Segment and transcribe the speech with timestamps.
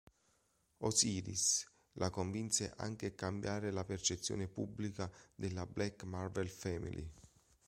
[0.79, 7.07] Osiris la convinse anche a cambiare la percezione pubblica della Black Marvel Family.